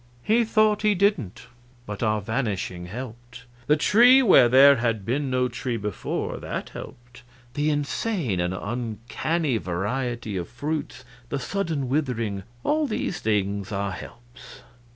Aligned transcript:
"He 0.23 0.43
thought 0.45 0.81
he 0.81 0.95
didn't, 0.95 1.45
but 1.85 2.01
our 2.01 2.21
vanishing 2.21 2.87
helped. 2.87 3.45
The 3.67 3.77
tree, 3.77 4.23
where 4.23 4.49
there 4.49 4.77
had 4.77 5.05
been 5.05 5.29
no 5.29 5.47
tree 5.47 5.77
before 5.77 6.37
that 6.37 6.69
helped. 6.69 7.21
The 7.53 7.69
insane 7.69 8.39
and 8.39 8.51
uncanny 8.51 9.57
variety 9.57 10.37
of 10.37 10.49
fruits 10.49 11.05
the 11.29 11.37
sudden 11.37 11.87
withering 11.87 12.41
all 12.63 12.87
these 12.87 13.19
things 13.19 13.71
are 13.71 13.91
helps. 13.91 14.61